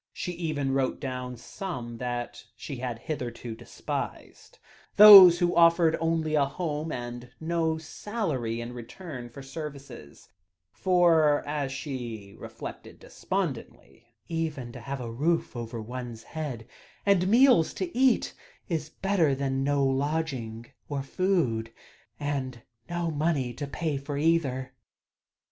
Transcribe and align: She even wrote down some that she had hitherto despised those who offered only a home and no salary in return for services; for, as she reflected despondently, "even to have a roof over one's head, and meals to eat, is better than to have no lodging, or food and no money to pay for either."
She 0.13 0.31
even 0.31 0.73
wrote 0.73 0.99
down 0.99 1.37
some 1.37 1.99
that 1.99 2.43
she 2.55 2.77
had 2.77 2.97
hitherto 2.97 3.53
despised 3.53 4.57
those 4.95 5.37
who 5.37 5.55
offered 5.55 5.95
only 6.01 6.33
a 6.33 6.43
home 6.47 6.91
and 6.91 7.29
no 7.39 7.77
salary 7.77 8.59
in 8.61 8.73
return 8.73 9.29
for 9.29 9.43
services; 9.43 10.27
for, 10.71 11.47
as 11.47 11.71
she 11.71 12.35
reflected 12.39 12.97
despondently, 12.97 14.15
"even 14.27 14.71
to 14.71 14.79
have 14.79 14.99
a 15.01 15.11
roof 15.11 15.55
over 15.55 15.79
one's 15.79 16.23
head, 16.23 16.67
and 17.05 17.27
meals 17.27 17.71
to 17.75 17.95
eat, 17.95 18.33
is 18.67 18.89
better 18.89 19.35
than 19.35 19.51
to 19.57 19.61
have 19.69 19.77
no 19.77 19.85
lodging, 19.85 20.65
or 20.89 21.03
food 21.03 21.71
and 22.19 22.63
no 22.89 23.11
money 23.11 23.53
to 23.53 23.67
pay 23.67 23.97
for 23.97 24.17
either." 24.17 24.73